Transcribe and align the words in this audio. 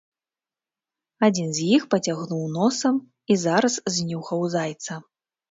Адзін 1.27 1.49
з 1.57 1.67
іх 1.75 1.85
пацягнуў 1.91 2.41
носам 2.57 2.95
і 3.35 3.39
зараз 3.45 3.79
знюхаў 3.99 4.49
зайца. 4.57 5.01